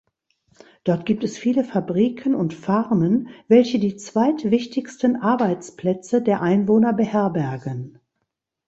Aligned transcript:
Dort 0.83 1.05
gibt 1.05 1.23
es 1.23 1.37
viele 1.37 1.63
Fabriken 1.63 2.33
und 2.33 2.55
Farmen, 2.55 3.29
welche 3.47 3.77
die 3.77 3.97
zweitwichtigsten 3.97 5.15
Arbeitsplätze 5.17 6.23
der 6.23 6.41
Einwohner 6.41 6.91
beherbergen. 6.91 7.99